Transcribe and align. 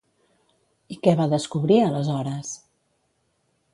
I 0.95 0.97
què 1.07 1.13
va 1.19 1.27
descobrir, 1.33 1.77
aleshores? 1.89 2.55